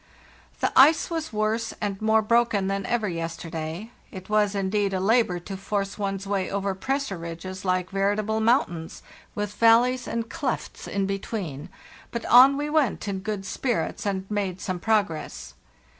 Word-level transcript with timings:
"The 0.61 0.73
ice 0.75 1.11
was 1.11 1.31
worse 1.31 1.75
and 1.79 2.01
more 2.01 2.23
broken 2.23 2.65
than 2.65 2.87
ever 2.87 3.07
yes 3.07 3.37
terday; 3.37 3.91
it 4.09 4.29
was, 4.29 4.55
indeed, 4.55 4.95
a 4.95 4.99
labor 4.99 5.39
to 5.41 5.55
force 5.55 5.99
one's 5.99 6.25
way 6.25 6.49
over 6.49 6.73
pressure 6.73 7.19
ridges 7.19 7.63
like 7.63 7.91
veritable 7.91 8.39
mountains, 8.39 9.03
with 9.35 9.53
valleys 9.53 10.07
and 10.07 10.27
clefts 10.27 10.87
in 10.87 11.05
between; 11.05 11.69
but 12.09 12.25
on 12.25 12.57
we 12.57 12.67
went 12.67 13.07
in 13.07 13.19
good 13.19 13.45
spirits, 13.45 14.07
and 14.07 14.25
made 14.27 14.59
some 14.59 14.79
progress. 14.79 15.53